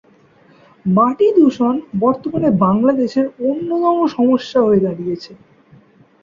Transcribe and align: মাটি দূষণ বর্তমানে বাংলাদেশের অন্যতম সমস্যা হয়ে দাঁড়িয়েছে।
মাটি 0.85 1.27
দূষণ 1.37 1.73
বর্তমানে 1.99 2.49
বাংলাদেশের 2.63 3.25
অন্যতম 3.47 3.97
সমস্যা 4.15 4.59
হয়ে 4.61 4.83
দাঁড়িয়েছে। 4.85 5.31